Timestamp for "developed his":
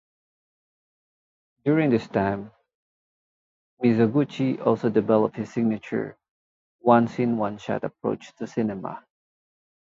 4.89-5.53